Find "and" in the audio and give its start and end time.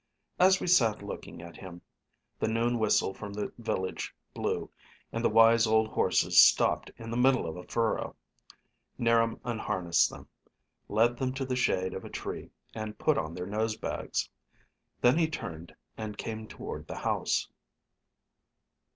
5.11-5.23, 12.73-12.97, 15.97-16.17